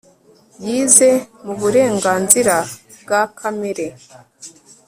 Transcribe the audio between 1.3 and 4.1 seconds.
muburenganzira bwa kamere